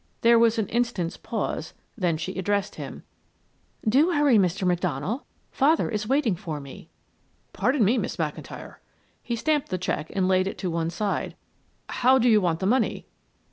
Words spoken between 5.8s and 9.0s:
is waiting for me." "Pardon me, Miss McIntyre."